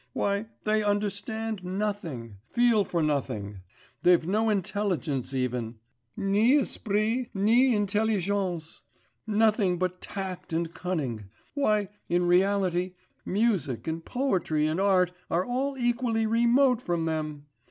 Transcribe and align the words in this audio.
Why, 0.13 0.47
they 0.63 0.81
understand 0.81 1.63
nothing, 1.63 2.37
feel 2.49 2.83
for 2.83 3.03
nothing; 3.03 3.59
they've 4.01 4.25
no 4.25 4.49
intelligence 4.49 5.31
even, 5.31 5.75
ni 6.17 6.57
esprit 6.57 7.29
ni 7.35 7.75
intelligence, 7.75 8.81
nothing 9.27 9.77
but 9.77 10.01
tact 10.01 10.53
and 10.53 10.73
cunning; 10.73 11.25
why, 11.53 11.89
in 12.09 12.25
reality, 12.25 12.95
music 13.25 13.85
and 13.85 14.03
poetry 14.03 14.65
and 14.65 14.79
art 14.79 15.11
are 15.29 15.45
all 15.45 15.77
equally 15.77 16.25
remote 16.25 16.81
from 16.81 17.05
them.... 17.05 17.45